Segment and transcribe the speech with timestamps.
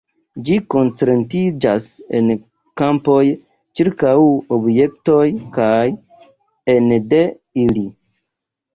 [0.47, 1.85] Ĝi koncentriĝas
[2.21, 2.31] en
[2.83, 3.19] kampoj
[3.83, 4.17] ĉirkaŭ
[4.59, 5.29] objektoj
[5.61, 5.87] kaj
[6.79, 7.25] ene de
[7.69, 7.91] ili.